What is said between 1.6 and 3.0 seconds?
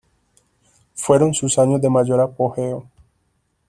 de mayor apogeo.